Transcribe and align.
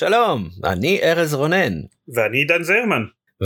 שלום, 0.00 0.48
אני 0.64 1.00
ארז 1.02 1.34
רונן. 1.34 1.72
ואני 2.14 2.38
עידן 2.38 2.62
זרמן. 2.62 3.02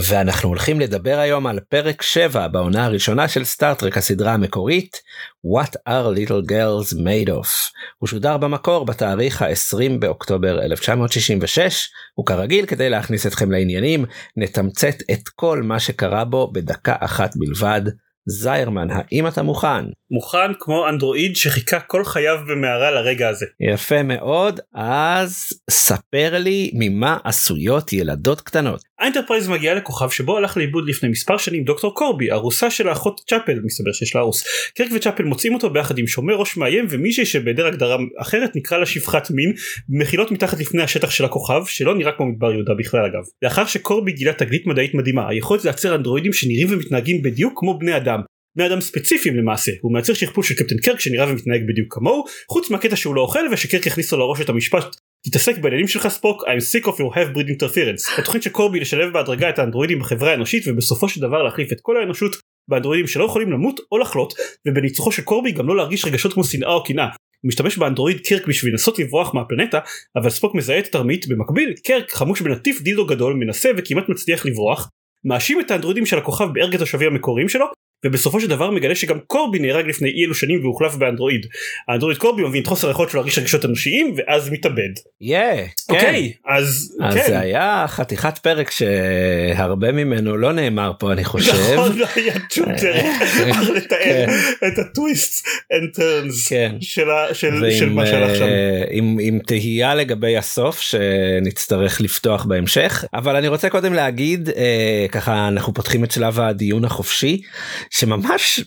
ואנחנו 0.09 0.49
הולכים 0.49 0.79
לדבר 0.79 1.17
היום 1.19 1.47
על 1.47 1.59
פרק 1.59 2.01
7 2.01 2.47
בעונה 2.47 2.85
הראשונה 2.85 3.27
של 3.27 3.43
סטארטרק 3.43 3.97
הסדרה 3.97 4.33
המקורית 4.33 4.97
What 5.45 5.69
are 5.89 6.17
little 6.17 6.49
girls 6.49 6.93
made 6.93 7.29
of. 7.29 7.49
הוא 7.97 8.07
שודר 8.07 8.37
במקור 8.37 8.85
בתאריך 8.85 9.41
ה-20 9.41 9.99
באוקטובר 9.99 10.61
1966 10.61 11.89
וכרגיל 12.19 12.65
כדי 12.65 12.89
להכניס 12.89 13.27
אתכם 13.27 13.51
לעניינים 13.51 14.05
נתמצת 14.37 14.95
את 15.11 15.29
כל 15.35 15.61
מה 15.63 15.79
שקרה 15.79 16.25
בו 16.25 16.51
בדקה 16.51 16.95
אחת 16.99 17.31
בלבד. 17.35 17.81
זיירמן 18.27 18.87
האם 18.91 19.27
אתה 19.27 19.43
מוכן? 19.43 19.85
מוכן 20.11 20.51
כמו 20.59 20.89
אנדרואיד 20.89 21.35
שחיכה 21.35 21.79
כל 21.79 22.05
חייו 22.05 22.37
במערה 22.47 22.91
לרגע 22.91 23.29
הזה. 23.29 23.45
יפה 23.59 24.03
מאוד 24.03 24.59
אז 24.73 25.35
ספר 25.69 26.37
לי 26.37 26.71
ממה 26.73 27.17
עשויות 27.23 27.93
ילדות 27.93 28.41
קטנות. 28.41 28.83
האינטרפרייז 28.99 29.49
מגיעה 29.49 29.75
לכוכב 29.75 30.09
שבו 30.09 30.37
הלך 30.37 30.57
לאיבוד 30.57 30.89
לפני 30.89 31.09
מספר 31.09 31.37
שנים 31.37 31.63
דוקטור 31.63 31.95
קורבי 31.95 32.31
ארוסה 32.31 32.71
של 32.71 32.89
האחות 32.89 33.21
צ'אפל 33.29 33.59
מסתבר 33.63 33.91
שיש 33.91 34.15
לה 34.15 34.21
ארוס. 34.21 34.43
קירק 34.77 34.89
וצ'אפל 34.95 35.23
מוצאים 35.23 35.53
אותו 35.53 35.69
ביחד 35.69 35.97
עם 35.97 36.07
שומר 36.07 36.35
ראש 36.35 36.57
מאיים 36.57 36.85
ומישהי 36.89 37.25
שבהיעדר 37.25 37.67
הגדרה 37.67 37.97
אחרת 38.21 38.55
נקרא 38.55 38.77
לה 38.77 38.85
שפחת 38.85 39.31
מין 39.31 39.53
במחילות 39.89 40.31
מתחת 40.31 40.59
לפני 40.59 40.83
השטח 40.83 41.09
של 41.11 41.25
הכוכב 41.25 41.65
שלא 41.65 41.95
נראה 41.95 42.11
כמו 42.11 42.25
מדבר 42.25 42.51
יהודה 42.51 42.73
בכלל 42.73 43.05
אגב. 43.05 43.23
לאחר 43.41 43.65
שקורבי 43.65 44.11
גילה 44.11 44.33
תגלית 44.33 44.67
מדעית 44.67 44.93
מדהימה 44.93 45.29
היכולת 45.29 45.63
לייצר 45.63 45.95
אנדרואידים 45.95 46.33
שנראים 46.33 46.67
ומתנהגים 46.69 47.21
בדיוק 47.21 47.59
כמו 47.59 47.79
בני 47.79 47.97
אדם 47.97 48.19
בני 48.55 48.67
אדם 48.67 48.81
ספציפיים 48.81 49.35
למעשה 49.35 49.71
הוא 49.81 49.93
מייצר 49.93 50.13
שכפול 50.13 50.43
של 50.43 50.55
קפטן 50.55 50.77
קירק 50.77 50.99
שנראה 50.99 51.29
ומתנהג 51.29 51.61
בדיוק 51.67 51.93
כמוהו 51.93 52.23
חוץ 52.49 52.69
מהקטע 52.69 52.95
שהוא 52.95 53.15
לא 53.15 53.21
אוכל 53.21 53.47
ושקרק 53.51 53.85
יכניס 53.85 54.11
לו 54.11 54.19
לראש 54.19 54.41
את 54.41 54.49
המשפט 54.49 54.95
תתעסק 55.25 55.57
בעניינים 55.57 55.87
שלך 55.87 56.07
ספוק. 56.07 56.43
I'm 56.43 56.61
sick 56.73 56.85
of 56.85 56.95
your 56.95 57.15
have 57.15 57.35
breed 57.35 57.49
interference. 57.49 58.19
התוכנית 58.19 58.43
של 58.43 58.49
קורבי 58.49 58.79
לשלב 58.79 59.13
בהדרגה 59.13 59.49
את 59.49 59.59
האנדרואידים 59.59 59.99
בחברה 59.99 60.31
האנושית 60.31 60.63
ובסופו 60.67 61.09
של 61.09 61.21
דבר 61.21 61.43
להחליף 61.43 61.71
את 61.71 61.77
כל 61.81 61.97
האנושות 61.97 62.35
באנדרואידים 62.67 63.07
שלא 63.07 63.23
יכולים 63.23 63.51
למות 63.51 63.79
או 63.91 63.97
לחלות 63.97 64.33
ובניצוחו 64.67 65.11
של 65.11 65.21
קורבי 65.21 65.51
גם 65.51 65.67
לא 65.67 65.75
להרגיש 65.75 66.05
רגשות 66.05 66.33
כמו 66.33 66.43
שנאה 66.43 66.73
או 66.73 66.83
קנאה. 66.83 67.05
הוא 67.05 67.49
משתמש 67.49 67.77
באנדרואיד 67.77 68.19
קרק 68.27 68.47
בשביל 68.47 68.71
לנסות 68.71 68.99
לברוח 68.99 69.33
מהפלנטה 69.33 69.79
אבל 70.15 70.29
ספוק 70.29 70.55
מזהה 70.55 70.79
את 70.79 70.85
התרמית. 70.85 71.27
במקביל 71.27 71.73
קרק 71.83 72.11
חמוש 72.11 72.41
בנטיף 72.41 72.81
דילדו 72.81 73.05
גדול 73.05 73.33
מנסה 73.33 73.69
וכמעט 73.77 74.09
מצליח 74.09 74.45
לברוח 74.45 74.89
מאשים 75.25 75.59
את 75.59 75.71
האנדרואידים 75.71 76.05
של 76.05 76.17
הכוכב 76.17 76.47
בהרג 76.53 76.75
התושבים 76.75 77.11
המקוריים 77.11 77.49
שלו 77.49 77.65
ובסופו 78.05 78.39
של 78.41 78.47
דבר 78.47 78.71
מגלה 78.71 78.95
שגם 78.95 79.19
קורבי 79.27 79.59
נהרג 79.59 79.87
לפני 79.87 80.09
אי 80.09 80.25
אלו 80.25 80.35
שנים 80.35 80.63
והוחלף 80.63 80.95
באנדרואיד. 80.95 81.45
האנדרואיד 81.89 82.17
קורבי 82.17 82.43
מבין 82.43 82.61
את 82.61 82.67
חוסר 82.67 82.87
היכולת 82.87 83.09
שלו 83.09 83.19
להרגיש 83.19 83.37
רגשות 83.37 83.65
אנושיים 83.65 84.13
ואז 84.17 84.49
מתאבד. 84.49 84.89
כן. 85.29 85.65
אוקיי 85.93 86.33
אז 86.47 86.95
אז 87.03 87.13
כן. 87.15 87.23
זה 87.27 87.39
היה 87.39 87.85
חתיכת 87.87 88.37
פרק 88.37 88.71
שהרבה 88.71 89.91
ממנו 89.91 90.37
לא 90.37 90.51
נאמר 90.51 90.91
פה 90.99 91.11
אני 91.11 91.23
חושב. 91.23 91.51
נכון 91.53 91.97
לא 91.97 92.07
היה 92.15 92.33
שום 92.53 92.65
דרך 92.71 93.05
איך 93.39 93.69
לתאר 93.75 93.97
כן. 94.03 94.27
את 94.67 94.79
הטוויסט 94.79 95.45
and 95.47 95.97
turns 95.99 96.49
כן. 96.49 96.75
של 96.81 97.09
ה- 97.09 97.33
של 97.33 97.63
ועם, 97.63 97.79
של 97.79 97.89
מה 97.89 98.05
שהלך 98.05 98.35
שם. 98.37 98.43
אה, 98.43 98.83
עם, 98.91 99.17
עם 99.21 99.39
תהייה 99.39 99.95
לגבי 99.95 100.37
הסוף 100.37 100.79
שנצטרך 100.81 102.01
לפתוח 102.01 102.45
בהמשך 102.45 103.03
אבל 103.13 103.35
אני 103.35 103.47
רוצה 103.47 103.69
קודם 103.69 103.93
להגיד 103.93 104.49
אה, 104.49 105.05
ככה 105.11 105.47
אנחנו 105.47 105.73
פותחים 105.73 106.03
את 106.03 106.11
שלב 106.11 106.39
הדיון 106.39 106.85
החופשי 106.85 107.41
שממש 107.99 108.63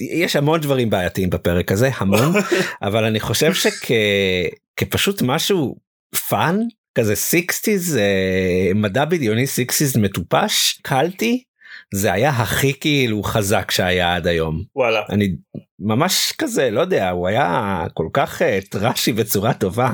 יש 0.00 0.36
המון 0.36 0.60
דברים 0.60 0.90
בעייתיים 0.90 1.30
בפרק 1.30 1.72
הזה 1.72 1.90
המון 1.94 2.32
אבל 2.86 3.04
אני 3.04 3.20
חושב 3.20 3.52
שכפשוט 3.54 5.22
משהו 5.22 5.76
fun 6.28 6.58
כזה 6.94 7.14
60's 7.14 7.98
אה, 7.98 8.74
מדע 8.74 9.04
בדיוני 9.04 9.44
60's 9.44 9.98
מטופש 9.98 10.80
קלטי 10.82 11.42
זה 11.94 12.12
היה 12.12 12.30
הכי 12.30 12.80
כאילו 12.80 13.22
חזק 13.22 13.70
שהיה 13.70 14.14
עד 14.14 14.26
היום. 14.26 14.62
וואלה. 14.76 15.02
אני 15.10 15.28
ממש 15.78 16.32
כזה 16.38 16.70
לא 16.70 16.80
יודע 16.80 17.10
הוא 17.10 17.28
היה 17.28 17.84
כל 17.94 18.06
כך 18.12 18.42
אה, 18.42 18.58
טראשי 18.70 19.12
בצורה 19.12 19.54
טובה. 19.54 19.90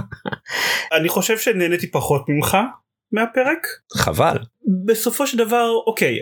אני 0.92 1.08
חושב 1.08 1.38
שנהניתי 1.38 1.90
פחות 1.90 2.24
ממך 2.28 2.56
מהפרק? 3.12 3.66
חבל. 3.96 4.36
בסופו 4.86 5.26
של 5.26 5.38
דבר 5.38 5.70
אוקיי 5.86 6.18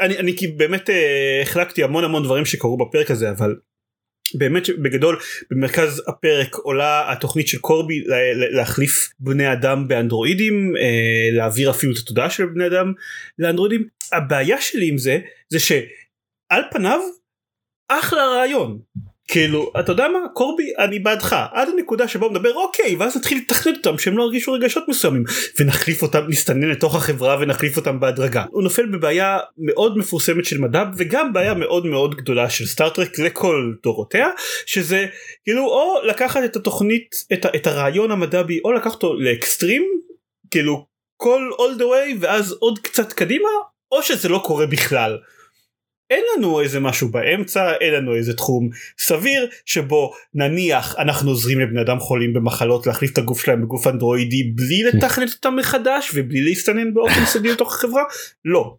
אני 0.00 0.18
אני 0.18 0.36
כי 0.36 0.46
באמת 0.46 0.90
אה, 0.90 1.40
החלקתי 1.42 1.84
המון 1.84 2.04
המון 2.04 2.22
דברים 2.22 2.44
שקרו 2.44 2.76
בפרק 2.78 3.10
הזה 3.10 3.30
אבל 3.30 3.56
באמת 4.34 4.68
בגדול 4.82 5.18
במרכז 5.50 6.02
הפרק 6.08 6.54
עולה 6.54 7.12
התוכנית 7.12 7.48
של 7.48 7.58
קורבי 7.58 8.00
לה- 8.06 8.32
לה- 8.34 8.50
להחליף 8.50 9.10
בני 9.18 9.52
אדם 9.52 9.88
באנדרואידים 9.88 10.72
אה, 10.76 11.28
להעביר 11.36 11.70
אפילו 11.70 11.92
את 11.92 11.98
התודעה 11.98 12.30
של 12.30 12.46
בני 12.46 12.66
אדם 12.66 12.92
לאנדרואידים. 13.38 13.86
הבעיה 14.12 14.60
שלי 14.60 14.88
עם 14.88 14.98
זה 14.98 15.18
זה 15.48 15.58
שעל 15.60 16.62
פניו 16.72 17.00
אחלה 17.88 18.22
רעיון 18.26 18.78
כאילו 19.28 19.72
אתה 19.80 19.92
יודע 19.92 20.08
מה? 20.08 20.18
קורבי 20.32 20.72
אני 20.78 20.98
בעדך. 20.98 21.36
עד 21.52 21.68
הנקודה 21.68 22.08
שבה 22.08 22.26
הוא 22.26 22.34
מדבר 22.34 22.54
אוקיי 22.54 22.94
ואז 22.94 23.16
נתחיל 23.16 23.38
לתכנת 23.38 23.76
אותם 23.76 23.98
שהם 23.98 24.18
לא 24.18 24.22
ירגישו 24.22 24.52
רגשות 24.52 24.84
מסוימים. 24.88 25.24
ונחליף 25.58 26.02
אותם 26.02 26.24
נסתנן 26.28 26.68
לתוך 26.68 26.94
החברה 26.94 27.36
ונחליף 27.40 27.76
אותם 27.76 28.00
בהדרגה. 28.00 28.44
הוא 28.50 28.62
נופל 28.62 28.86
בבעיה 28.86 29.38
מאוד 29.58 29.98
מפורסמת 29.98 30.44
של 30.44 30.58
מדע 30.58 30.84
וגם 30.96 31.32
בעיה 31.32 31.54
מאוד 31.54 31.86
מאוד 31.86 32.14
גדולה 32.14 32.50
של 32.50 32.66
סטארטרק 32.66 33.18
לכל 33.18 33.72
דורותיה 33.82 34.28
שזה 34.66 35.06
כאילו 35.44 35.64
או 35.64 36.00
לקחת 36.04 36.44
את 36.44 36.56
התוכנית 36.56 37.14
את, 37.32 37.46
את 37.56 37.66
הרעיון 37.66 38.10
המדבי 38.10 38.60
או 38.64 38.72
לקחת 38.72 38.94
אותו 38.94 39.14
לאקסטרים 39.14 39.82
כאילו 40.50 40.86
כל 41.16 41.50
all 41.52 41.78
the 41.80 41.84
way 41.84 42.16
ואז 42.20 42.52
עוד 42.52 42.78
קצת 42.78 43.12
קדימה 43.12 43.48
או 43.92 44.02
שזה 44.02 44.28
לא 44.28 44.42
קורה 44.44 44.66
בכלל. 44.66 45.18
אין 46.14 46.24
לנו 46.36 46.60
איזה 46.60 46.80
משהו 46.80 47.08
באמצע 47.08 47.72
אין 47.80 47.94
לנו 47.94 48.14
איזה 48.14 48.36
תחום 48.36 48.68
סביר 48.98 49.48
שבו 49.66 50.12
נניח 50.34 50.96
אנחנו 50.98 51.30
עוזרים 51.30 51.60
לבני 51.60 51.80
אדם 51.80 52.00
חולים 52.00 52.34
במחלות 52.34 52.86
להחליף 52.86 53.12
את 53.12 53.18
הגוף 53.18 53.44
שלהם 53.44 53.62
בגוף 53.62 53.86
אנדרואידי 53.86 54.42
בלי 54.42 54.82
לתכנת 54.82 55.32
אותם 55.32 55.56
מחדש 55.56 56.10
ובלי 56.14 56.42
להסתנן 56.44 56.94
באופן 56.94 57.24
סודי 57.26 57.52
לתוך 57.52 57.74
החברה 57.74 58.02
לא. 58.44 58.76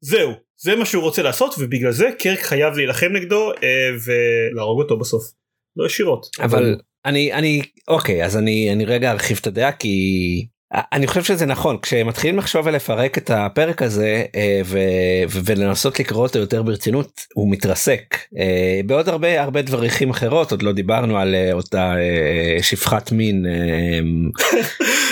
זהו 0.00 0.32
זה 0.60 0.76
מה 0.76 0.84
שהוא 0.84 1.02
רוצה 1.02 1.22
לעשות 1.22 1.54
ובגלל 1.58 1.92
זה 1.92 2.10
קרק 2.18 2.40
חייב 2.40 2.74
להילחם 2.74 3.12
נגדו 3.12 3.52
אה, 3.62 3.90
ולהרוג 4.04 4.80
אותו 4.82 4.98
בסוף. 4.98 5.32
לא 5.76 5.86
ישירות. 5.86 6.26
אבל 6.40 6.76
אני 7.04 7.32
אני 7.32 7.62
אוקיי 7.88 8.24
אז 8.24 8.36
אני 8.36 8.72
אני 8.72 8.84
רגע 8.84 9.10
ארחיב 9.10 9.38
את 9.40 9.46
הדעה 9.46 9.72
כי 9.72 10.46
אני 10.74 11.06
חושב 11.06 11.22
שזה 11.22 11.46
נכון 11.46 11.78
כשמתחילים 11.82 12.38
לחשוב 12.38 12.66
ולפרק 12.66 13.18
את 13.18 13.30
הפרק 13.30 13.82
הזה 13.82 14.24
אה, 14.36 14.60
ו, 14.64 14.78
ולנסות 15.28 16.00
לקרוא 16.00 16.22
אותו 16.22 16.38
יותר 16.38 16.62
ברצינות 16.62 17.20
הוא 17.34 17.52
מתרסק 17.52 18.16
אה, 18.38 18.80
בעוד 18.86 19.08
הרבה 19.08 19.42
הרבה 19.42 19.62
דברים 19.62 20.10
אחרות 20.10 20.50
עוד 20.50 20.62
לא 20.62 20.72
דיברנו 20.72 21.18
על 21.18 21.34
אה, 21.34 21.52
אותה 21.52 21.94
אה, 21.96 22.62
שפחת 22.62 23.12
מין. 23.12 23.46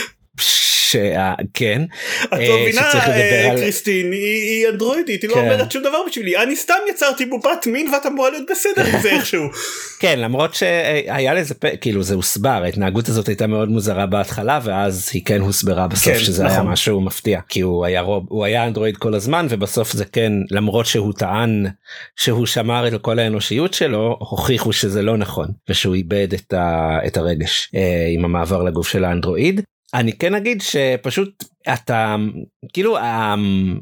אה, 0.97 1.34
שה... 1.38 1.44
כן. 1.55 1.82
את 2.25 2.32
אה, 2.32 2.49
לא 2.49 2.59
מבינה 2.62 2.81
אה, 2.81 3.50
קריסטין 3.56 4.12
היא 4.12 4.69
אנדרואידית 4.69 5.23
היא 5.23 5.31
לא 5.31 5.35
כן. 5.35 5.41
אומרת 5.41 5.73
שום 5.73 5.82
דבר 5.82 5.99
בשבילי 6.08 6.37
אני 6.43 6.56
סתם 6.56 6.75
יצרתי 6.91 7.26
בובת 7.26 7.67
מין 7.67 7.88
ואת 7.88 8.06
אמורה 8.06 8.31
להיות 8.31 8.50
בסדר 8.50 8.87
עם 8.87 9.00
זה 9.02 9.11
איכשהו. 9.17 9.44
כן 9.99 10.20
למרות 10.20 10.55
שהיה 10.55 11.35
לזה 11.35 11.55
כאילו 11.81 12.02
זה 12.02 12.14
הוסבר 12.14 12.61
ההתנהגות 12.64 13.08
הזאת 13.08 13.29
הייתה 13.29 13.46
מאוד 13.46 13.69
מוזרה 13.69 14.06
בהתחלה 14.06 14.61
ואז 14.64 15.11
היא 15.12 15.23
כן 15.25 15.41
הוסברה 15.41 15.88
בסוף 15.88 16.12
כן, 16.12 16.19
שזה 16.19 16.46
היה 16.46 16.58
נכון. 16.58 16.73
משהו 16.73 17.00
מפתיע 17.00 17.40
כי 17.49 17.61
הוא 17.61 17.85
היה 17.85 18.00
רוב 18.00 18.26
הוא 18.29 18.44
היה 18.44 18.67
אנדרואיד 18.67 18.97
כל 18.97 19.14
הזמן 19.14 19.47
ובסוף 19.50 19.93
זה 19.93 20.05
כן 20.05 20.32
למרות 20.50 20.87
שהוא 20.87 21.12
טען 21.12 21.67
שהוא 22.17 22.47
שמר 22.47 22.88
את 22.88 23.02
כל 23.02 23.19
האנושיות 23.19 23.75
שלו 23.75 24.17
הוכיחו 24.20 24.73
שזה 24.73 25.02
לא 25.02 25.17
נכון 25.17 25.49
ושהוא 25.69 25.94
איבד 25.94 26.29
את, 26.35 26.52
ה, 26.52 26.99
את 27.06 27.17
הרגש 27.17 27.70
אה, 27.75 28.06
עם 28.11 28.25
המעבר 28.25 28.62
לגוף 28.62 28.88
של 28.88 29.05
האנדרואיד. 29.05 29.61
אני 29.94 30.12
כן 30.12 30.35
אגיד 30.35 30.61
שפשוט 30.61 31.44
אתה 31.73 32.17
כאילו 32.73 32.99
ה- 32.99 33.35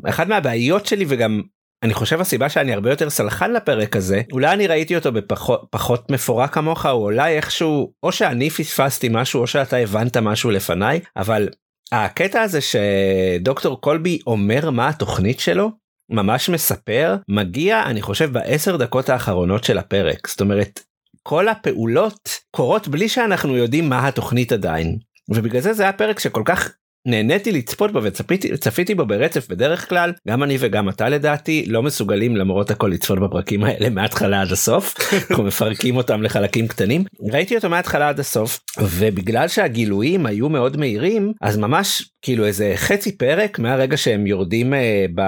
אחד 0.08 0.28
מהבעיות 0.28 0.86
שלי 0.86 1.04
וגם 1.08 1.42
אני 1.82 1.94
חושב 1.94 2.20
הסיבה 2.20 2.48
שאני 2.48 2.72
הרבה 2.72 2.90
יותר 2.90 3.10
סלחן 3.10 3.52
לפרק 3.52 3.96
הזה 3.96 4.22
אולי 4.32 4.52
אני 4.52 4.66
ראיתי 4.66 4.96
אותו 4.96 5.12
בפחות 5.12 5.66
פחות 5.70 6.10
מפורק 6.10 6.54
כמוך 6.54 6.86
או 6.86 6.90
אולי 7.04 7.36
איכשהו 7.36 7.92
או 8.02 8.12
שאני 8.12 8.50
פספסתי 8.50 9.08
משהו 9.10 9.40
או 9.40 9.46
שאתה 9.46 9.76
הבנת 9.76 10.16
משהו 10.16 10.50
לפניי 10.50 11.00
אבל 11.16 11.48
הקטע 11.92 12.42
הזה 12.42 12.58
שדוקטור 12.60 13.80
קולבי 13.80 14.18
אומר 14.26 14.70
מה 14.70 14.88
התוכנית 14.88 15.40
שלו 15.40 15.70
ממש 16.10 16.48
מספר 16.48 17.16
מגיע 17.28 17.82
אני 17.86 18.02
חושב 18.02 18.32
בעשר 18.32 18.76
דקות 18.76 19.08
האחרונות 19.08 19.64
של 19.64 19.78
הפרק. 19.78 20.28
זאת 20.28 20.40
אומרת 20.40 20.80
כל 21.22 21.48
הפעולות 21.48 22.28
קורות 22.50 22.88
בלי 22.88 23.08
שאנחנו 23.08 23.56
יודעים 23.56 23.88
מה 23.88 24.08
התוכנית 24.08 24.52
עדיין 24.52 24.98
ובגלל 25.36 25.60
זה 25.60 25.72
זה 25.72 25.82
היה 25.82 25.92
פרק 25.92 26.18
שכל 26.18 26.42
כך 26.44 26.70
נהניתי 27.06 27.52
לצפות 27.52 27.92
בו 27.92 28.00
וצפיתי 28.02 28.94
בו 28.94 29.06
ברצף 29.06 29.48
בדרך 29.48 29.88
כלל 29.88 30.12
גם 30.28 30.42
אני 30.42 30.56
וגם 30.60 30.88
אתה 30.88 31.08
לדעתי 31.08 31.64
לא 31.68 31.82
מסוגלים 31.82 32.36
למרות 32.36 32.70
הכל 32.70 32.86
לצפות 32.86 33.18
בפרקים 33.20 33.64
האלה 33.64 33.90
מההתחלה 33.90 34.40
עד 34.40 34.52
הסוף. 34.52 34.94
אנחנו 35.30 35.44
מפרקים 35.44 35.96
אותם 35.96 36.22
לחלקים 36.22 36.68
קטנים. 36.68 37.04
ראיתי 37.32 37.56
אותו 37.56 37.70
מההתחלה 37.70 38.08
עד 38.08 38.20
הסוף 38.20 38.60
ובגלל 38.80 39.48
שהגילויים 39.48 40.26
היו 40.26 40.48
מאוד 40.48 40.76
מהירים 40.76 41.32
אז 41.42 41.56
ממש 41.56 42.12
כאילו 42.22 42.46
איזה 42.46 42.72
חצי 42.76 43.18
פרק 43.18 43.58
מהרגע 43.58 43.96
שהם 43.96 44.26
יורדים 44.26 44.74
אה, 44.74 45.06
ב... 45.14 45.22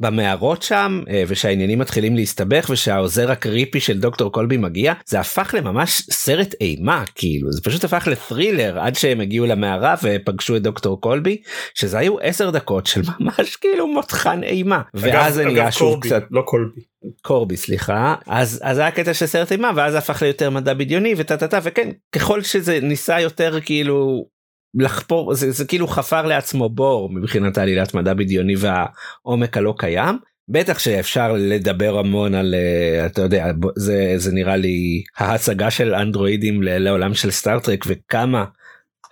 במערות 0.00 0.62
שם 0.62 1.02
אה, 1.10 1.22
ושהעניינים 1.28 1.78
מתחילים 1.78 2.16
להסתבך 2.16 2.70
ושהעוזר 2.70 3.30
הקריפי 3.30 3.80
של 3.80 4.00
דוקטור 4.00 4.32
קולבי 4.32 4.56
מגיע 4.56 4.92
זה 5.06 5.20
הפך 5.20 5.54
לממש 5.58 6.02
סרט 6.10 6.54
אימה 6.60 7.04
כאילו. 7.14 7.52
זה 7.52 7.62
פשוט 7.62 7.84
הפך 7.84 8.08
לת'רילר 8.10 8.78
עד 8.80 8.94
שהם 8.94 9.20
הגיעו 9.20 9.46
למערה 9.46 9.94
ופגשו 10.08 10.56
את 10.56 10.62
דוקטור 10.62 11.00
קולבי 11.00 11.42
שזה 11.74 11.98
היו 11.98 12.20
עשר 12.20 12.50
דקות 12.50 12.86
של 12.86 13.00
ממש 13.20 13.56
כאילו 13.56 13.86
מותחן 13.86 14.42
אימה 14.42 14.80
ואז 14.94 15.34
זה 15.34 15.44
נהיה 15.44 15.72
שוב 15.72 15.92
קורבי, 15.92 16.08
קצת 16.08 16.24
לא 16.30 16.42
קולבי. 16.42 16.80
קורבי 17.22 17.56
סליחה 17.56 18.14
אז 18.26 18.60
אז 18.62 18.78
היה 18.78 18.90
קטע 18.90 19.14
של 19.14 19.26
סרט 19.26 19.52
אימה 19.52 19.70
ואז 19.76 19.94
הפך 19.94 20.22
ליותר 20.22 20.50
מדע 20.50 20.74
בדיוני 20.74 21.14
וטה 21.16 21.36
טה 21.36 21.48
טה 21.48 21.58
וכן 21.62 21.90
ככל 22.12 22.42
שזה 22.42 22.78
ניסה 22.82 23.20
יותר 23.20 23.60
כאילו 23.60 24.26
לחפור 24.74 25.34
זה, 25.34 25.50
זה 25.50 25.64
כאילו 25.64 25.88
חפר 25.88 26.26
לעצמו 26.26 26.68
בור 26.68 27.10
מבחינת 27.12 27.58
העלילת 27.58 27.94
מדע 27.94 28.14
בדיוני 28.14 28.54
והעומק 28.58 29.56
הלא 29.56 29.74
קיים. 29.78 30.18
בטח 30.50 30.78
שאפשר 30.78 31.32
לדבר 31.38 31.98
המון 31.98 32.34
על 32.34 32.54
אה, 32.54 33.06
אתה 33.06 33.22
יודע 33.22 33.46
זה 33.76 34.14
זה 34.16 34.32
נראה 34.32 34.56
לי 34.56 35.02
ההצגה 35.18 35.70
של 35.70 35.94
אנדרואידים 35.94 36.62
לעולם 36.62 37.14
של 37.14 37.30
סטארטרק 37.30 37.84
וכמה 37.86 38.44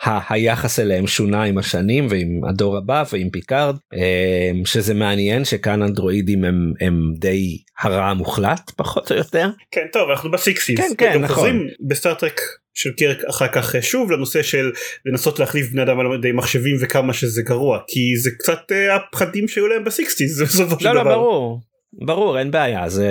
היחס 0.02 0.78
אליהם 0.78 1.06
שונה 1.06 1.43
עם 1.43 1.58
השנים 1.58 2.06
ועם 2.10 2.40
הדור 2.48 2.76
הבא 2.76 3.04
ועם 3.12 3.31
פיקארד 3.31 3.76
אה, 3.94 4.50
שזה 4.64 4.94
מעניין 4.94 5.44
שכאן 5.44 5.82
אנדרואידים 5.82 6.44
הם, 6.44 6.72
הם 6.81 7.12
די 7.19 7.58
הרע 7.81 8.04
המוחלט 8.04 8.70
פחות 8.76 9.12
או 9.12 9.16
יותר. 9.16 9.48
כן 9.70 9.87
טוב 9.93 10.10
אנחנו 10.10 10.31
ב 10.31 10.36
sixties. 10.36 10.78
כן, 10.81 10.90
כן, 10.98 11.20
נכון. 11.20 11.69
בסטארטרק 11.88 12.40
של 12.75 12.93
קירק 12.93 13.25
אחר 13.25 13.48
כך 13.48 13.75
אה, 13.75 13.82
שוב 13.82 14.10
לנושא 14.10 14.43
של 14.43 14.70
לנסות 15.06 15.38
להחליף 15.38 15.70
בני 15.70 15.82
אדם 15.82 16.00
על 16.00 16.06
ידי 16.19 16.32
מחשבים 16.32 16.76
וכמה 16.81 17.12
שזה 17.12 17.43
גרוע 17.43 17.78
כי 17.88 18.16
זה 18.16 18.31
קצת 18.38 18.72
אה, 18.72 18.96
הפחדים 18.96 19.48
שהיו 19.48 19.69
להם 19.69 19.84
ב 19.84 19.92
sixties 19.92 20.43
בסופו 20.43 20.81
של 20.81 20.88
לא 20.88 20.94
לא 20.94 21.02
דבר. 21.02 21.14
ברור 21.14 21.60
ברור 21.92 22.38
אין 22.38 22.50
בעיה 22.50 22.88
זה 22.88 23.08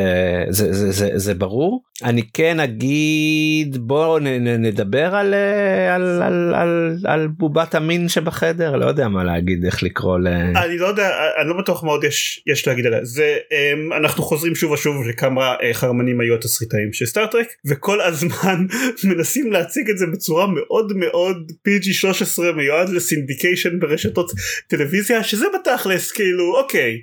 זה 0.50 0.74
זה 0.74 0.92
זה, 0.92 1.10
זה 1.16 1.34
ברור. 1.34 1.84
אני 2.04 2.22
כן 2.34 2.60
אגיד 2.60 3.78
בוא 3.78 4.20
נ, 4.20 4.28
נ, 4.28 4.48
נדבר 4.48 5.16
על, 5.16 5.34
אה, 5.34 5.96
על, 5.96 6.22
על, 6.22 6.54
על, 6.56 6.98
על 7.06 7.28
בובת 7.28 7.76
המין 7.76 8.10
שבחדר 8.10 8.76
לא 8.76 8.86
יודע 8.86 9.08
מה 9.08 9.24
להגיד 9.24 9.66
איך 9.66 9.84
לקרוא 9.84 10.20
ל... 10.20 10.28
אני 10.28 10.78
לא 10.78 10.88
יודע 10.88 11.10
אני 11.42 11.50
לא 11.50 11.58
בטוח 11.58 11.84
מה 11.84 11.92
עוד 11.92 12.04
יש 12.04 12.44
יש 12.48 12.68
להגיד 12.68 12.86
עליה. 12.86 13.00
זה 13.04 13.38
אמ, 13.52 13.94
אנחנו 13.94 14.24
חוזרים 14.24 14.56
שוב 14.56 14.72
ושוב 14.72 15.08
לכמה 15.08 15.56
אה, 15.64 15.74
חרמנים 15.74 16.22
היו 16.22 16.36
התסריטאים 16.36 16.94
של 16.94 17.06
סטארטרק 17.06 17.48
וכל 17.66 18.02
הזמן 18.02 18.66
מנסים 19.10 19.52
להציג 19.52 19.90
את 19.90 19.98
זה 19.98 20.06
בצורה 20.14 20.48
מאוד 20.48 20.94
מאוד 20.96 21.52
PG 21.68 21.94
13 21.94 22.52
מיועד 22.52 22.90
לסינדיקיישן 22.90 23.80
ברשתות 23.80 24.32
טלוויזיה 24.68 25.24
שזה 25.24 25.46
בתכלס 25.56 26.12
כאילו 26.12 26.58
אוקיי 26.58 27.02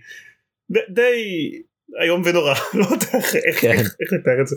די 0.90 1.50
איום 2.02 2.22
ונורא 2.24 2.54
לא 2.74 2.84
יודע 2.90 3.06
איך- 3.14 3.60
כן. 3.60 3.70
איך- 3.70 3.96
איך 4.00 4.12
לתאר 4.12 4.40
את 4.42 4.46
זה. 4.46 4.56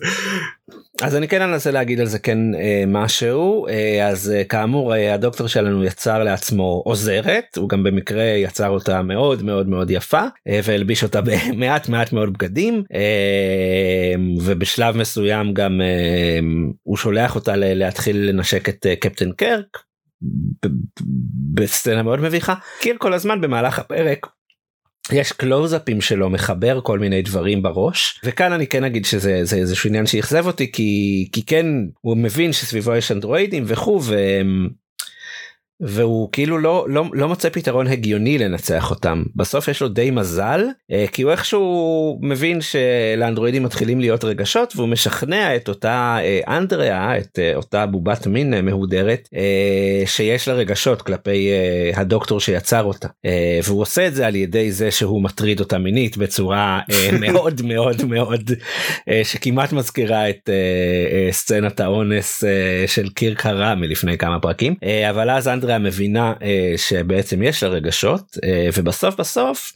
אז 1.02 1.16
אני 1.16 1.28
כן 1.28 1.42
אנסה 1.42 1.72
להגיד 1.72 2.00
על 2.00 2.06
זה 2.06 2.20
כן 2.20 2.38
אה, 2.56 2.84
משהו 2.88 3.68
אה, 3.68 4.08
אז 4.08 4.32
אה, 4.36 4.44
כאמור 4.44 4.96
אה, 4.96 5.14
הדוקטור 5.14 5.48
שלנו 5.48 5.84
יצר 5.84 6.24
לעצמו 6.24 6.82
עוזרת 6.86 7.58
הוא 7.58 7.70
גם 7.70 7.84
במקרה 7.84 8.24
יצר 8.24 8.70
אותה 8.70 9.02
מאוד 9.02 9.44
מאוד 9.44 9.70
מאוד 9.70 9.92
יפה 9.92 10.22
אה, 10.48 10.60
והלביש 10.64 11.04
אותה 11.04 11.22
במעט 11.28 11.90
מעט 11.90 12.14
מאוד 12.14 12.34
בגדים 12.34 12.84
אה, 12.94 14.14
ובשלב 14.42 14.98
מסוים 14.98 15.54
גם 15.54 15.82
אה, 15.82 16.40
הוא 16.84 16.98
שולח 16.98 17.36
אותה 17.36 17.56
ל- 17.56 17.74
להתחיל 17.74 18.30
לנשק 18.30 18.70
את 18.70 18.86
אה, 18.86 18.96
קפטן 18.96 19.32
קרק 19.32 19.78
בסצנה 21.54 22.04
מאוד 22.04 22.20
מביכה 22.20 22.54
קיר 22.80 22.96
כל 23.00 23.14
הזמן 23.14 23.42
במהלך 23.42 23.80
הפרק 23.80 24.28
יש 25.12 25.32
קלוזאפים 25.32 26.02
שלו 26.02 26.30
מחבר 26.30 26.82
כל 26.82 27.00
מיני 27.00 27.22
דברים 27.22 27.62
בראש 27.62 28.20
וכאן 28.24 28.52
אני 28.52 28.68
כן 28.68 28.84
אגיד 28.84 29.06
שזה 29.06 29.46
זה 29.46 29.56
איזשהו 29.56 29.88
עניין 29.88 30.06
שאכזב 30.06 30.48
אותי 30.48 30.72
כי 30.72 31.28
כי 31.32 31.46
כן 31.46 31.66
הוא 32.02 32.18
מבין 32.18 32.54
שסביבו 32.54 32.96
יש 32.96 33.12
אנדרואידים 33.12 33.64
וכו' 33.68 34.04
והם 34.04 34.70
והוא 35.80 36.30
כאילו 36.32 36.58
לא 36.58 36.86
לא 36.90 37.06
לא 37.14 37.28
מוצא 37.28 37.50
פתרון 37.50 37.88
הגיוני 37.88 38.38
לנצח 38.38 38.90
אותם. 38.92 39.24
בסוף 39.36 39.68
יש 39.68 39.82
לו 39.82 39.88
די 39.88 40.12
מזל 40.12 40.66
אה, 40.92 41.06
כי 41.12 41.22
הוא 41.22 41.32
איכשהו 41.32 42.20
מבין 42.22 42.60
שלאנדרואידים 42.62 43.64
מתחילים 43.64 44.00
להיות 44.00 44.24
רגשות 44.24 44.74
והוא 44.76 44.88
משכנע 44.88 45.56
את 45.56 45.70
אותה 45.70 46.18
אה, 46.22 46.58
אנדריאה 46.58 47.18
את 47.18 47.40
אה, 47.40 47.56
אותה 47.56 47.86
בובת 47.86 48.28
מין 48.28 48.66
מהודרת 48.66 49.30
שיש 50.06 50.48
לה 50.48 50.54
רגשות 50.54 51.02
כלפי 51.02 51.50
הדוקטור 51.96 52.40
שיצר 52.40 52.84
אותה. 52.84 53.08
והוא 53.64 53.82
עושה 53.82 54.08
את 54.08 54.16
זה 54.16 54.28
על 54.28 54.36
ידי 54.36 54.72
זה 54.72 54.92
שהוא 54.92 55.24
מטריד 55.24 55.60
אותה 55.60 55.78
מינית 55.78 56.18
בצורה 56.18 56.80
מאוד 57.22 57.62
מאוד 57.62 58.06
מאוד 58.06 58.52
שכמעט 59.24 59.74
מזכירה 59.74 60.30
את 60.30 60.50
סצנת 61.32 61.80
האונס 61.80 62.44
של 62.88 63.10
קירק 63.10 63.46
הרע 63.46 63.76
מלפני 63.76 64.18
כמה 64.18 64.40
פרקים. 64.40 64.76
אבל 65.10 65.30
אז 65.30 65.48
אנדריה 65.66 65.80
מבינה 65.80 66.34
אה, 66.42 66.74
שבעצם 66.78 67.44
יש 67.44 67.64
לה 67.64 67.70
רגשות 67.70 68.38
אה, 68.44 68.70
ובסוף 68.78 69.16
בסוף 69.16 69.72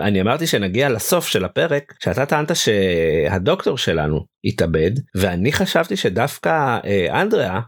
אני 0.00 0.20
אמרתי 0.20 0.46
שנגיע 0.46 0.88
לסוף 0.88 1.26
של 1.26 1.44
הפרק 1.44 1.94
שאתה 2.00 2.26
טענת 2.26 2.56
שהדוקטור 2.56 3.78
שלנו 3.78 4.24
התאבד 4.44 4.90
ואני 5.16 5.52
חשבתי 5.52 5.96
שדווקא 5.96 6.78
אה, 6.84 7.22
אנדריה 7.22 7.60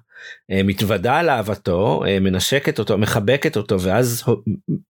אה, 0.51 0.61
מתוודה 0.65 1.17
על 1.19 1.31
אהבתו 1.31 2.05
אה, 2.07 2.21
מנשקת 2.21 2.79
אותו 2.79 2.99
מחבקת 2.99 3.57
אותו 3.57 3.81
ואז 3.81 4.23
הו- 4.27 4.43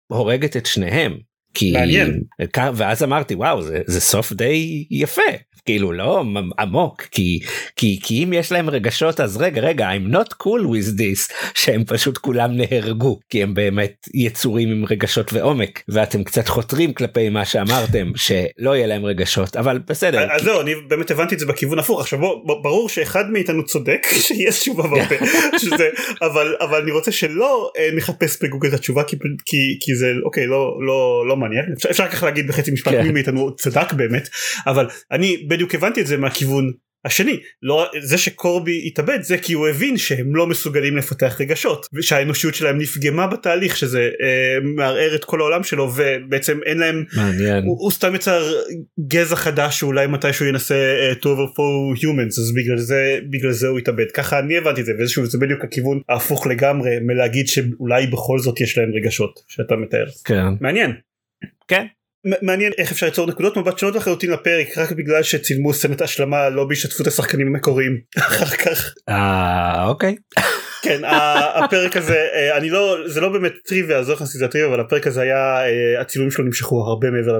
הורגת 0.06 0.56
את 0.56 0.67
שניהם. 0.67 1.19
כי 1.56 1.73
מעניין. 1.73 2.20
ואז 2.56 3.02
אמרתי 3.02 3.35
וואו 3.35 3.62
זה, 3.62 3.81
זה 3.87 4.00
סוף 4.00 4.33
די 4.33 4.87
יפה 4.90 5.23
כאילו 5.66 5.92
לא 5.92 6.25
עמוק 6.59 7.02
כי 7.02 7.40
כי 7.76 7.99
כי 8.02 8.25
אם 8.25 8.33
יש 8.33 8.52
להם 8.52 8.71
רגשות 8.71 9.21
אז 9.21 9.37
רגע 9.37 9.61
רגע 9.61 9.88
I'm 9.90 10.14
not 10.14 10.33
cool 10.42 10.62
with 10.62 10.99
this 10.99 11.33
שהם 11.54 11.85
פשוט 11.85 12.19
כולם 12.19 12.57
נהרגו 12.57 13.21
כי 13.31 13.42
הם 13.42 13.54
באמת 13.54 14.09
יצורים 14.14 14.69
עם 14.71 14.85
רגשות 14.90 15.33
ועומק 15.33 15.83
ואתם 15.88 16.25
קצת 16.25 16.49
חותרים 16.49 16.92
כלפי 16.92 17.28
מה 17.28 17.45
שאמרתם 17.45 18.12
שלא 18.16 18.76
יהיה 18.76 18.87
להם 18.87 19.04
רגשות 19.04 19.57
אבל 19.57 19.78
בסדר. 19.78 20.33
אז 20.33 20.42
זהו 20.42 20.61
אני 20.61 20.75
באמת 20.88 21.11
הבנתי 21.11 21.35
את 21.35 21.40
זה 21.40 21.47
בכיוון 21.47 21.78
הפוך 21.78 22.00
עכשיו 22.00 22.19
בוא, 22.19 22.47
בוא 22.47 22.62
ברור 22.62 22.88
שאחד 22.88 23.31
מאיתנו 23.31 23.64
צודק 23.64 24.07
שיש 24.26 24.61
תשובה 24.61 24.83
בהרבה 24.83 25.16
שזה 25.62 25.88
אבל 26.23 26.57
אבל 26.61 26.83
אני 26.83 26.90
רוצה 26.90 27.12
שלא 27.12 27.71
אה, 27.78 27.88
נחפש 27.97 28.42
בגוגל 28.42 28.69
את 28.69 28.75
התשובה 28.75 29.04
כי 29.04 29.16
כי 29.45 29.78
כי 29.81 29.95
זה 29.95 30.12
אוקיי 30.25 30.47
לא 30.47 30.78
לא 30.87 31.25
לא 31.28 31.37
מעניין 31.49 31.73
אפשר, 31.76 31.91
אפשר 31.91 32.09
ככה 32.09 32.26
להגיד 32.26 32.49
בחצי 32.49 32.71
משפט 32.71 32.93
כן. 32.93 33.03
מי 33.03 33.12
מאיתנו 33.12 33.57
צדק 33.57 33.93
באמת 33.93 34.29
אבל 34.67 34.87
אני 35.12 35.47
בדיוק 35.49 35.75
הבנתי 35.75 36.00
את 36.00 36.07
זה 36.07 36.17
מהכיוון 36.17 36.73
השני 37.07 37.41
לא 37.62 37.91
זה 38.00 38.19
שקורבי 38.19 38.83
התאבד 38.87 39.23
זה 39.23 39.38
כי 39.38 39.53
הוא 39.53 39.69
הבין 39.69 39.97
שהם 39.97 40.37
לא 40.37 40.47
מסוגלים 40.47 40.97
לפתח 40.97 41.37
רגשות 41.41 41.87
ושהאנושיות 41.95 42.55
שלהם 42.55 42.79
נפגמה 42.79 43.26
בתהליך 43.26 43.76
שזה 43.76 44.11
אה, 44.23 44.59
מערער 44.62 45.15
את 45.15 45.25
כל 45.25 45.41
העולם 45.41 45.62
שלו 45.62 45.93
ובעצם 45.97 46.59
אין 46.67 46.79
להם 46.79 47.05
מעניין. 47.17 47.65
הוא, 47.65 47.76
הוא 47.81 47.91
סתם 47.91 48.15
יצר 48.15 48.53
גזע 49.09 49.37
חדש 49.37 49.79
שאולי 49.79 50.07
מתישהו 50.07 50.47
ינסה 50.47 50.95
uh, 51.12 51.17
to 51.17 51.25
overflow 51.25 52.03
humans 52.03 52.41
אז 52.41 52.53
בגלל 52.55 52.79
זה 52.79 53.19
בגלל 53.31 53.53
זה 53.53 53.69
הוא 53.69 53.79
התאבד 53.79 54.11
ככה 54.15 54.38
אני 54.38 54.59
הבנתי 54.59 54.81
את 54.81 54.87
זה 54.87 54.93
ושוב 55.00 55.25
זה 55.25 55.38
בדיוק 55.38 55.65
הכיוון 55.65 56.00
ההפוך 56.09 56.47
לגמרי 56.47 56.99
מלהגיד 57.03 57.49
שאולי 57.49 58.07
בכל 58.07 58.38
זאת 58.38 58.61
יש 58.61 58.79
להם 58.79 58.88
רגשות 58.95 59.41
שאתה 59.49 59.76
מתאר 59.76 60.07
כן. 60.25 60.45
מעניין 60.61 60.93
כן. 61.68 61.87
מעניין 62.42 62.73
איך 62.78 62.92
אפשר 62.92 63.06
ליצור 63.06 63.26
נקודות 63.26 63.56
מבט 63.56 63.78
שונות 63.78 63.94
לחלוטין 63.94 64.30
לפרק 64.30 64.78
רק 64.78 64.92
בגלל 64.92 65.23
שצילמו 65.23 65.73
סצנת 65.73 66.00
השלמה 66.00 66.49
לא 66.49 66.64
בהשתתפות 66.64 67.06
השחקנים 67.06 67.46
המקוריים 67.46 68.00
אחר 68.18 68.46
כך 68.46 68.94
אה, 69.08 69.87
אוקיי. 69.87 70.16
כן 70.82 71.00
הפרק 71.54 71.96
הזה 71.96 72.26
אה, 72.35 72.56
אני 72.56 72.70
לא 72.70 72.96
זה 73.06 73.20
לא 73.20 73.28
באמת 73.28 73.52
טריוויה 73.66 73.99
אז 73.99 74.08
לא 74.08 74.14
נכנסתי 74.14 74.38
לטריוויה 74.44 74.75
אבל 74.75 74.80
הפרק 74.80 75.06
הזה 75.06 75.20
היה 75.20 75.66
אה, 75.66 76.00
הצילומים 76.00 76.30
שלו 76.30 76.44
נמשכו 76.44 76.82
הרבה 76.82 77.11
מעבר 77.11 77.38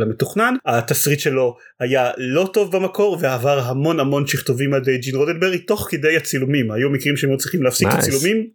למתוכנן 0.00 0.54
התסריט 0.66 1.20
שלו 1.20 1.56
היה 1.80 2.10
לא 2.16 2.50
טוב 2.52 2.76
במקור 2.76 3.18
ועבר 3.20 3.58
המון 3.58 4.00
המון 4.00 4.26
שכתובים 4.26 4.74
על 4.74 4.80
ידי 4.80 4.98
ג'ין 4.98 5.16
רודנברי 5.16 5.58
תוך 5.58 5.88
כדי 5.90 6.16
הצילומים 6.16 6.70
היו 6.70 6.90
מקרים 6.90 7.16
שהם 7.16 7.30
היו 7.30 7.38
צריכים 7.38 7.62
להפסיק 7.62 7.88
את. 7.88 7.98
הצילומים 7.98 8.46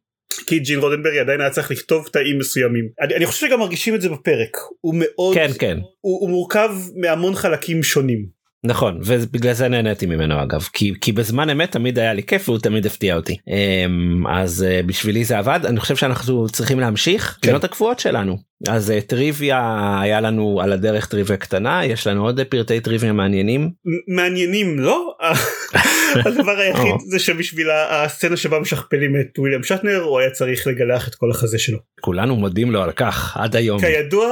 כי 0.48 0.60
ג'ין 0.60 0.79
רודנברי 0.79 1.20
עדיין 1.20 1.41
היה 1.41 1.50
צריך 1.50 1.72
לכתוב 1.72 2.08
תאים 2.13 2.38
מסוימים. 2.39 2.89
אני, 3.01 3.15
אני 3.15 3.25
חושב 3.25 3.48
שגם 3.48 3.60
מרגישים 3.60 3.96
את 3.96 4.01
זה 4.01 4.10
בפרק. 4.10 4.58
הוא 4.82 4.96
מאוד 4.98 5.36
כן 5.36 5.50
כן. 5.60 5.77
הוא, 6.01 6.22
הוא 6.22 6.29
מורכב 6.29 6.72
מהמון 6.96 7.36
חלקים 7.36 7.84
שונים. 7.84 8.35
נכון 8.65 9.00
ובגלל 9.05 9.53
זה 9.53 9.67
נהניתי 9.67 10.05
ממנו 10.05 10.43
אגב. 10.43 10.67
כי 10.74 10.93
כי 11.01 11.12
בזמן 11.12 11.50
אמת 11.50 11.72
תמיד 11.72 12.00
היה 12.00 12.13
לי 12.13 12.24
כיף 12.24 12.50
והוא 12.50 12.60
תמיד 12.60 12.86
הפתיע 12.86 13.15
אותי. 13.15 13.38
אמ, 13.48 14.27
אז 14.27 14.63
אה, 14.63 14.81
בשבילי 14.86 15.24
זה 15.24 15.38
עבד. 15.38 15.60
אני 15.63 15.79
חושב 15.79 15.95
שאנחנו 15.95 16.50
צריכים 16.50 16.79
להמשיך 16.79 17.38
כן. 17.41 17.48
פינות 17.48 17.63
הקבועות 17.63 18.00
שלנו. 18.00 18.38
אז 18.67 18.91
אה, 18.91 19.01
טריוויה 19.01 20.00
היה 20.01 20.22
לנו 20.22 20.62
על 20.63 20.74
הדרך 20.74 21.05
טריוויה 21.05 21.38
קטנה 21.38 21.86
יש 21.86 22.07
לנו 22.07 22.25
עוד 22.25 22.39
פרטי 22.50 22.79
טריוויה 22.79 23.13
מעניינים. 23.13 23.72
מעניינים 24.07 24.79
לא? 24.79 25.15
הדבר 26.25 26.60
היחיד. 26.60 26.95
זה 27.12 27.19
שבשביל 27.19 27.67
הסצנה 27.89 28.38
שבה 28.38 28.60
משכפלים 28.60 29.15
את 29.15 29.39
וויליאם 29.39 29.63
שטנר 29.63 30.01
הוא 30.01 30.19
היה 30.19 30.29
צריך 30.29 30.67
לגלח 30.67 31.07
את 31.07 31.15
כל 31.15 31.31
החזה 31.31 31.60
שלו. 31.60 31.77
כולנו 32.01 32.36
מודים 32.36 32.72
לו 32.72 32.81
על 32.81 32.91
כך 32.91 33.38
עד 33.38 33.55
היום. 33.55 33.79
כידוע 33.79 34.27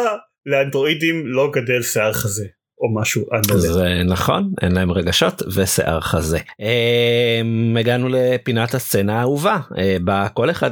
לאנדרואידים 0.45 1.27
לא 1.27 1.51
גדל 1.53 1.81
שיער 1.81 2.13
חזה 2.13 2.45
או 2.83 2.93
משהו 2.93 3.23
אנדרואיד. 3.33 3.71
זה 3.71 4.01
נכון 4.05 4.51
אין 4.61 4.71
להם 4.71 4.91
רגשות 4.91 5.41
ושיער 5.55 6.01
חזה. 6.01 6.39
אמ, 6.59 7.77
הגענו 7.79 8.07
לפינת 8.09 8.73
הסצנה 8.73 9.19
האהובה 9.19 9.59
אה, 9.77 9.97
בה 10.03 10.27
כל 10.33 10.49
אחד 10.49 10.71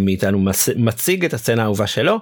מאיתנו 0.00 0.44
מציג 0.76 1.24
את 1.24 1.34
הסצנה 1.34 1.62
האהובה 1.62 1.86
שלו 1.86 2.18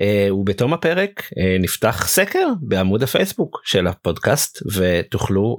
אה, 0.00 0.28
ובתום 0.34 0.72
הפרק 0.72 1.30
אה, 1.38 1.56
נפתח 1.60 2.08
סקר 2.08 2.48
בעמוד 2.60 3.02
הפייסבוק 3.02 3.62
של 3.64 3.86
הפודקאסט 3.86 4.62
ותוכלו 4.74 5.56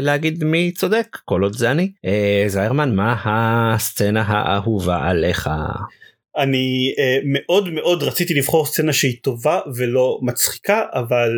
להגיד 0.00 0.44
מי 0.44 0.72
צודק 0.72 1.18
כל 1.24 1.42
עוד 1.42 1.52
זה 1.52 1.70
אני. 1.70 1.90
זיירמן 2.46 2.94
מה 2.94 3.16
הסצנה 3.24 4.22
האהובה 4.26 4.98
עליך? 5.08 5.50
אני 6.36 6.94
uh, 6.96 7.24
מאוד 7.24 7.68
מאוד 7.68 8.02
רציתי 8.02 8.34
לבחור 8.34 8.66
סצנה 8.66 8.92
שהיא 8.92 9.16
טובה 9.22 9.60
ולא 9.76 10.18
מצחיקה 10.22 10.82
אבל 10.92 11.30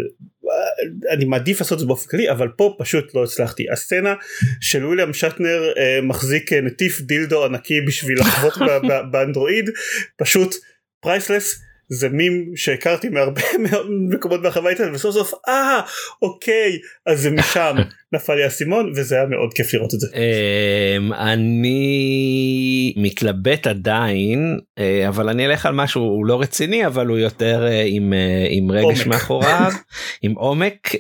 אני 1.11 1.25
מעדיף 1.25 1.61
לעשות 1.61 1.73
את 1.73 1.81
זה 1.81 1.87
באופן 1.87 2.11
כללי 2.11 2.31
אבל 2.31 2.49
פה 2.49 2.77
פשוט 2.79 3.15
לא 3.15 3.25
הצלחתי. 3.25 3.71
הסצנה 3.73 4.15
של 4.61 4.87
וויליאם 4.87 5.13
שטנר 5.13 5.73
uh, 5.75 6.05
מחזיק 6.05 6.53
uh, 6.53 6.57
נטיף 6.57 7.01
דילדו 7.01 7.45
ענקי 7.45 7.81
בשביל 7.81 8.21
לחוות 8.21 8.55
באנדרואיד 9.11 9.71
פשוט 10.17 10.55
פרייסלס 11.01 11.63
זה 11.89 12.09
מים 12.09 12.53
שהכרתי 12.57 13.09
מהרבה 13.09 13.43
מקומות 14.15 14.43
ברחבי 14.43 14.67
האינטרנט 14.67 14.95
וסוף 14.95 15.15
סוף 15.15 15.35
אה 15.49 15.81
אוקיי 16.23 16.79
אז 17.07 17.21
זה 17.21 17.31
משם 17.31 17.77
נפל 18.13 18.35
לי 18.35 18.45
האסימון 18.45 18.93
וזה 18.97 19.15
היה 19.15 19.27
מאוד 19.27 19.55
כיף 19.55 19.75
לראות 19.75 19.95
את 19.95 20.01
זה. 20.01 20.07
אמ, 20.17 21.13
אני 21.13 22.95
מתלבט 22.97 23.67
עדיין 23.67 24.59
אה, 24.79 25.09
אבל 25.09 25.29
אני 25.29 25.47
אלך 25.47 25.67
על 25.67 25.75
משהו 25.75 26.03
הוא 26.03 26.27
לא 26.27 26.41
רציני 26.41 26.87
אבל 26.87 27.07
הוא 27.07 27.19
יותר 27.19 27.67
אה, 27.67 27.83
עם 27.87 28.13
אה, 28.13 28.47
עם 28.51 28.71
רגש 28.71 29.01
עומק. 29.01 29.07
מאחוריו 29.07 29.73
עם 30.23 30.33
עומק 30.33 30.93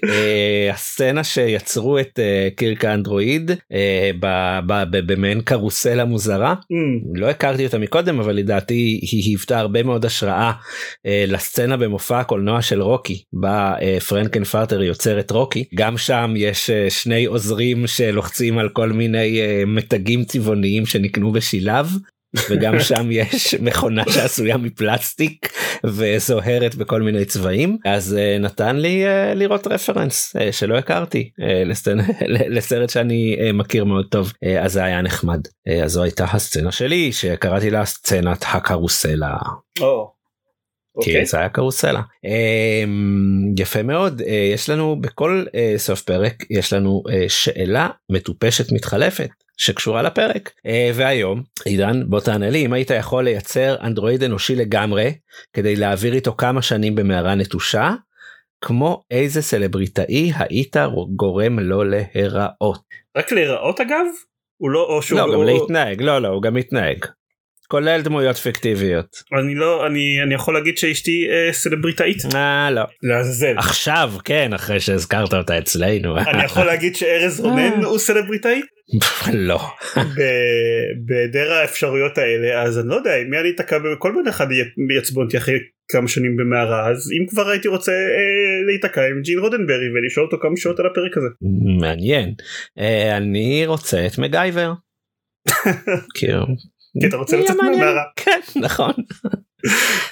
הסצנה 0.72 1.24
שיצרו 1.24 1.98
את 1.98 2.18
קירק 2.56 2.84
האנדרואיד 2.84 3.50
במעין 4.90 5.40
קרוסלה 5.40 6.04
מוזרה 6.04 6.54
Mm, 6.72 7.18
לא 7.18 7.26
הכרתי 7.26 7.66
אותה 7.66 7.78
מקודם 7.78 8.20
אבל 8.20 8.36
לדעתי 8.36 9.00
היא 9.12 9.22
היוותה 9.24 9.58
הרבה 9.58 9.82
מאוד 9.82 10.04
השראה 10.04 10.52
אה, 11.06 11.24
לסצנה 11.28 11.76
במופע 11.76 12.20
הקולנוע 12.20 12.62
של 12.62 12.82
רוקי 12.82 13.22
בה 13.32 13.74
פרנקן 14.08 14.44
פרטר 14.44 14.82
יוצר 14.82 15.20
את 15.20 15.30
רוקי 15.30 15.64
גם 15.74 15.98
שם 15.98 16.34
יש 16.36 16.70
שני 17.02 17.24
עוזרים 17.24 17.86
שלוחצים 17.86 18.58
על 18.58 18.68
כל 18.68 18.92
מיני 18.92 19.40
אה, 19.40 19.62
מתגים 19.66 20.24
צבעוניים 20.24 20.86
שנקנו 20.86 21.32
בשילב. 21.32 21.86
וגם 22.50 22.80
שם 22.88 23.08
יש 23.10 23.54
מכונה 23.54 24.02
שעשויה 24.10 24.56
מפלסטיק 24.56 25.52
וזוהרת 25.84 26.74
בכל 26.74 27.02
מיני 27.02 27.24
צבעים. 27.24 27.76
אז 27.84 28.16
אה, 28.18 28.38
נתן 28.38 28.76
לי 28.76 29.06
אה, 29.06 29.34
לראות 29.34 29.66
רפרנס 29.66 30.36
אה, 30.40 30.52
שלא 30.52 30.78
הכרתי 30.78 31.30
לסצנה- 31.66 32.02
לסרט 32.56 32.90
שאני 32.90 33.36
אה, 33.40 33.52
מכיר 33.52 33.84
מאוד 33.84 34.06
טוב 34.10 34.32
אה, 34.44 34.62
אז 34.64 34.72
זה 34.72 34.84
היה 34.84 35.02
נחמד. 35.02 35.40
אה, 35.68 35.84
אז 35.84 35.92
זו 35.92 36.02
הייתה 36.02 36.24
הסצנה 36.24 36.72
שלי 36.72 37.12
שקראתי 37.12 37.70
לה 37.70 37.84
סצנת 37.84 38.44
הקרוסלה. 38.48 39.36
או, 39.80 40.12
כי 41.02 41.10
אוקיי. 41.10 41.26
זה 41.26 41.38
היה 41.38 41.48
קרוסלה 41.48 42.00
אה, 42.24 42.84
יפה 43.58 43.82
מאוד 43.82 44.22
אה, 44.26 44.50
יש 44.54 44.70
לנו 44.70 45.00
בכל 45.00 45.44
אה, 45.54 45.74
סוף 45.76 46.02
פרק 46.02 46.34
יש 46.50 46.72
לנו 46.72 47.02
אה, 47.10 47.24
שאלה 47.28 47.88
מטופשת 48.12 48.72
מתחלפת 48.72 49.28
שקשורה 49.56 50.02
לפרק 50.02 50.50
והיום 50.94 51.42
עידן 51.64 52.02
בוא 52.08 52.20
תענה 52.20 52.50
לי 52.50 52.66
אם 52.66 52.72
היית 52.72 52.90
יכול 52.90 53.24
לייצר 53.24 53.76
אנדרואיד 53.82 54.22
אנושי 54.24 54.54
לגמרי 54.54 55.14
כדי 55.52 55.76
להעביר 55.76 56.14
איתו 56.14 56.34
כמה 56.38 56.62
שנים 56.62 56.94
במערה 56.94 57.34
נטושה 57.34 57.90
כמו 58.60 59.02
איזה 59.10 59.42
סלבריטאי 59.42 60.32
היית 60.38 60.76
גורם 61.16 61.58
לו 61.58 61.84
להיראות. 61.84 62.80
רק 63.16 63.32
להיראות 63.32 63.80
אגב? 63.80 64.06
הוא 64.60 64.70
לא 64.70 64.84
או 64.84 65.02
שהוא 65.02 65.18
לא 65.20 65.24
גם 65.26 65.34
הוא- 65.34 65.44
להתנהג 65.44 66.02
לא 66.02 66.22
לא 66.22 66.28
הוא 66.28 66.42
גם 66.42 66.54
מתנהג. 66.54 67.04
כולל 67.70 68.00
דמויות 68.02 68.36
פיקטיביות. 68.36 69.16
אני 69.40 69.54
לא 69.54 69.86
אני 69.86 70.22
אני 70.22 70.34
יכול 70.34 70.54
להגיד 70.54 70.78
שאשתי 70.78 71.26
אה, 71.30 71.52
סלבריטאית 71.52 72.16
אה 72.34 72.70
לא. 72.70 72.82
לעזאזל. 73.02 73.58
עכשיו 73.58 74.12
כן 74.24 74.52
אחרי 74.54 74.80
שהזכרת 74.80 75.34
אותה 75.34 75.58
אצלנו. 75.58 76.18
אני 76.18 76.44
יכול 76.44 76.64
להגיד 76.64 76.96
שארז 76.96 77.40
רונן 77.40 77.84
הוא 77.84 77.98
סלבריטאי 77.98 78.60
לא. 79.32 79.60
בהיעדר 81.06 81.52
האפשרויות 81.52 82.18
האלה 82.18 82.62
אז 82.62 82.78
אני 82.78 82.88
לא 82.88 82.94
יודע 82.94 83.10
מי 83.30 83.38
אני 83.38 83.50
אתקע 83.50 83.78
בכל 83.78 84.12
מיני 84.12 84.30
אחד 84.30 84.46
י- 84.52 84.94
יעצבו 84.94 85.22
אותי 85.22 85.36
אחרי 85.36 85.54
כמה 85.92 86.08
שנים 86.08 86.36
במערה 86.36 86.90
אז 86.90 87.10
אם 87.20 87.26
כבר 87.26 87.48
הייתי 87.48 87.68
רוצה 87.68 87.92
אה, 87.92 88.66
להיתקע 88.66 89.00
עם 89.06 89.22
ג'ין 89.22 89.38
רודנברי 89.38 89.88
ולשאול 89.94 90.26
אותו 90.26 90.38
כמה 90.40 90.56
שעות 90.56 90.80
על 90.80 90.86
הפרק 90.86 91.16
הזה. 91.16 91.26
מעניין. 91.80 92.34
אה, 92.78 93.16
אני 93.16 93.62
רוצה 93.66 94.06
את 94.06 94.18
מגייבר. 94.18 94.72
כאילו. 96.18 96.46
כי 97.00 97.06
אתה 97.06 97.16
רוצה 97.16 97.36
לצאת. 97.36 97.56
מהמערה. 97.56 98.02
כן 98.16 98.40
נכון. 98.56 98.92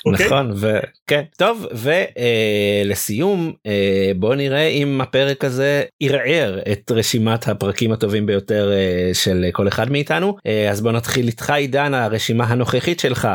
אוקיי? 0.07 0.27
נכון 0.27 0.53
וכן 0.57 1.23
טוב 1.39 1.67
ולסיום 2.87 3.53
בוא 4.17 4.35
נראה 4.35 4.67
אם 4.67 5.01
הפרק 5.01 5.45
הזה 5.45 5.83
ערער 6.01 6.59
את 6.73 6.91
רשימת 6.91 7.49
הפרקים 7.49 7.93
הטובים 7.93 8.27
ביותר 8.27 8.73
אה, 8.73 9.11
של 9.15 9.45
כל 9.53 9.69
אחד 9.69 9.91
מאיתנו 9.91 10.37
אה, 10.47 10.71
אז 10.71 10.81
בוא 10.81 10.93
נתחיל 10.93 11.27
איתך 11.27 11.51
עידן 11.51 11.95
הרשימה 11.95 12.45
הנוכחית 12.45 13.01
שלך. 13.01 13.29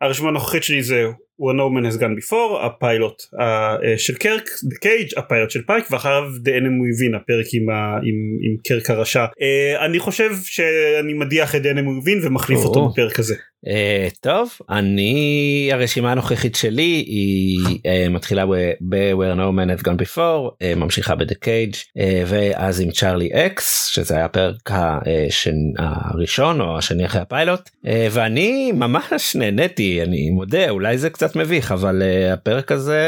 הרשימה 0.00 0.28
הנוכחית 0.28 0.62
שלי 0.62 0.82
זה 0.82 1.04
Where 1.40 1.56
No 1.56 1.68
Man 1.74 1.84
Has 1.90 1.96
Gone 1.96 2.16
Before 2.20 2.64
הפיילוט 2.64 3.22
אה, 3.40 3.76
אה, 3.84 3.98
של 3.98 4.14
קירק 4.14 4.48
The 4.48 4.76
Cage 4.84 5.12
הפיילוט 5.16 5.50
של 5.50 5.62
פייק 5.66 5.90
ואחריו 5.90 6.22
The 6.44 6.48
Enemy 6.48 6.80
Within 6.84 7.16
הפרק 7.16 7.46
עם, 7.52 7.70
ה, 7.70 7.94
עם, 7.94 8.16
עם 8.42 8.56
קירק 8.68 8.90
הרשע 8.90 9.24
אה, 9.42 9.86
אני 9.86 9.98
חושב 9.98 10.30
שאני 10.42 11.12
מדיח 11.14 11.54
את 11.54 11.62
The 11.62 11.64
Enemy 11.64 12.04
Within 12.04 12.26
ומחליף 12.26 12.58
או. 12.58 12.64
אותו 12.64 12.88
בפרק 12.88 13.18
הזה. 13.18 13.34
אה, 13.66 14.18
טוב 14.20 14.50
אני 14.70 15.70
הרשימה 15.72 16.12
הנוכחית 16.12 16.54
שלי 16.54 17.04
היא 17.06 17.58
אה, 17.66 18.10
מתחילה 18.10 18.46
ב-where 18.80 19.36
no 19.36 19.52
man 19.52 19.78
has 19.78 19.82
gone 19.82 19.96
before 20.02 20.50
אה, 20.50 20.76
ממשיכה 20.76 21.14
ב-the 21.14 21.34
cage 21.34 21.76
אה, 21.76 22.00
ואז 22.26 22.80
עם 22.80 22.90
Charlie 22.90 23.30
X 23.32 23.86
שזה 23.86 24.14
היה 24.16 24.24
הפרק 24.24 24.70
השן, 24.70 25.56
הראשון 25.78 26.60
או 26.60 26.78
השני 26.78 27.06
אחרי 27.06 27.20
הפיילוט 27.20 27.60
אה, 27.60 27.88
ואני 28.10 28.72
ממש 28.72 29.36
נהניתי 29.36 30.02
אני 30.02 30.30
מודה 30.30 30.70
אולי 30.70 30.98
זה 30.98 31.10
קצת 31.10 31.36
מביך 31.36 31.72
אבל 31.72 32.02
אה, 32.02 32.32
הפרק 32.34 32.72
הזה 32.72 33.00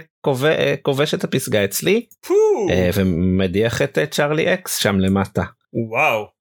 uh, 0.00 0.04
כובש, 0.82 1.14
uh, 1.14 1.18
את 1.18 1.24
הפסגה 1.24 1.64
אצלי 1.64 2.06
uh, 2.24 2.30
ומדיח 2.94 3.82
את 3.82 3.98
uh, 3.98 4.06
צ'ארלי 4.10 4.54
אקס 4.54 4.76
שם 4.76 5.00
למטה. 5.00 5.42
וואו. 5.72 6.39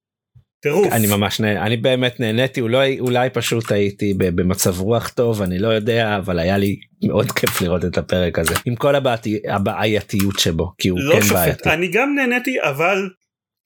טירוף. 0.62 0.94
אני 0.94 1.08
ממש 1.08 1.40
נה... 1.40 1.66
אני 1.66 1.78
באמת 1.78 2.20
נהניתי 2.20 2.62
אולי 2.62 3.00
אולי 3.00 3.30
פשוט 3.30 3.72
הייתי 3.72 4.14
במצב 4.18 4.80
רוח 4.80 5.10
טוב 5.10 5.42
אני 5.42 5.60
לא 5.60 5.68
יודע 5.68 6.18
אבל 6.18 6.40
היה 6.40 6.58
לי 6.58 6.80
מאוד 7.08 7.32
כיף 7.32 7.62
לראות 7.62 7.86
את 7.86 7.98
הפרק 7.98 8.40
הזה 8.40 8.54
עם 8.66 8.76
כל 8.76 8.96
הבעתי... 8.96 9.40
הבעייתיות 9.50 10.40
שבו 10.40 10.72
כי 10.78 10.90
הוא 10.90 11.00
לא 11.00 11.16
כן 11.16 11.22
שופט 11.22 11.34
בעייתי. 11.34 11.70
אני 11.70 11.88
גם 11.88 12.16
נהניתי 12.16 12.62
אבל 12.62 13.10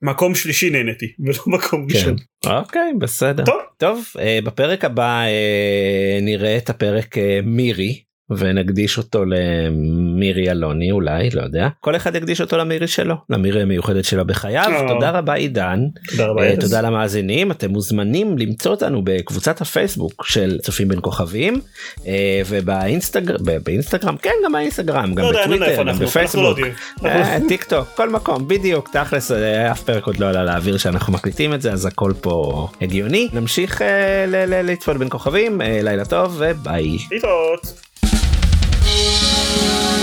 מקום 0.03 0.35
שלישי 0.35 0.69
נהניתי 0.69 1.05
ולא 1.25 1.57
מקום 1.57 1.87
כן. 1.87 1.95
ראשון. 1.95 2.15
אוקיי 2.45 2.93
בסדר 2.99 3.45
טוב. 3.45 3.61
טוב 3.77 4.05
אה, 4.19 4.39
בפרק 4.43 4.85
הבא 4.85 5.21
אה, 5.21 6.19
נראה 6.21 6.57
את 6.57 6.69
הפרק 6.69 7.17
אה, 7.17 7.39
מירי 7.43 8.03
ונקדיש 8.37 8.97
אותו 8.97 9.23
למירי 9.25 10.51
אלוני 10.51 10.91
אולי 10.91 11.29
לא 11.29 11.41
יודע 11.41 11.67
כל 11.79 11.95
אחד 11.95 12.15
יקדיש 12.15 12.41
אותו 12.41 12.57
למירי 12.57 12.87
שלו 12.87 13.15
למירי 13.29 13.61
המיוחדת 13.61 14.05
שלו 14.05 14.25
בחייו 14.27 14.63
אה. 14.73 14.87
תודה 14.87 15.09
רבה 15.11 15.33
עידן 15.33 15.79
תודה 16.11 16.25
רבה. 16.27 16.43
אה. 16.43 16.55
תודה 16.59 16.81
למאזינים 16.81 17.51
אתם 17.51 17.69
מוזמנים 17.69 18.37
למצוא 18.37 18.71
אותנו 18.71 19.01
בקבוצת 19.03 19.61
הפייסבוק 19.61 20.25
של 20.27 20.57
צופים 20.61 20.87
בין 20.87 20.99
כוכבים 21.01 21.61
אה, 22.07 22.41
ובאינסטגרם 22.49 23.37
באינסטגרם 23.63 24.17
כן 24.17 24.31
גם 24.45 24.51
באינסטגרם 24.51 25.13
גם 25.15 25.23
לא 25.23 25.33
לא 25.33 25.41
בטוויטר 25.41 25.75
גם 25.79 25.87
לא 25.87 25.93
בפייסבוק. 25.93 26.59
אה, 27.05 27.37
טיק 27.47 27.63
טוק 27.63 27.87
כל 27.95 28.09
מקום 28.09 28.47
בדיוק 28.47 28.89
תכלס 28.93 29.31
אף 29.31 29.83
פרק 29.83 30.07
עוד 30.07 30.19
לא 30.19 30.25
עלה 30.29 30.43
לאוויר 30.43 30.77
שאנחנו 30.77 31.13
מקליטים 31.13 31.53
את 31.53 31.61
זה 31.61 31.71
אז 31.71 31.85
הכל 31.85 32.13
פה 32.21 32.67
הגיוני 32.81 33.29
נמשיך 33.33 33.81
ל- 34.27 34.45
ל- 34.45 34.71
לצפות 34.71 34.97
בין 34.97 35.07
כוכבים 35.09 35.61
לילה 35.83 36.05
טוב 36.05 36.35
וביי. 36.39 36.97
להתראות. 37.11 37.92
Bye. 39.53 40.02